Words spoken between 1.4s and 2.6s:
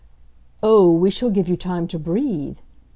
you time to breathe!"